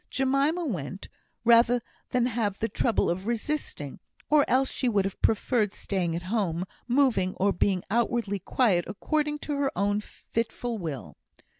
Jemima 0.09 0.65
went, 0.65 1.09
rather 1.45 1.79
than 2.09 2.25
have 2.25 2.57
the 2.57 2.67
trouble 2.67 3.07
of 3.07 3.27
resisting; 3.27 3.99
or 4.31 4.45
else 4.49 4.71
she 4.71 4.89
would 4.89 5.05
have 5.05 5.21
preferred 5.21 5.71
staying 5.73 6.15
at 6.15 6.23
home, 6.23 6.65
moving 6.87 7.35
or 7.35 7.53
being 7.53 7.83
outwardly 7.91 8.39
quiet 8.39 8.83
according 8.87 9.37
to 9.37 9.55
her 9.57 9.71
own 9.77 9.99
fitful 10.01 10.79
will. 10.79 11.17